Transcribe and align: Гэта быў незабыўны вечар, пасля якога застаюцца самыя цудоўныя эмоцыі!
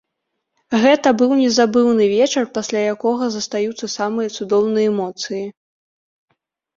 Гэта 0.83 1.09
быў 1.19 1.33
незабыўны 1.41 2.07
вечар, 2.13 2.47
пасля 2.55 2.81
якога 2.93 3.27
застаюцца 3.35 3.85
самыя 3.97 4.27
цудоўныя 4.39 4.87
эмоцыі! 4.93 5.43